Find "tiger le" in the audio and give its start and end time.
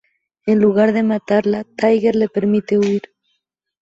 1.63-2.27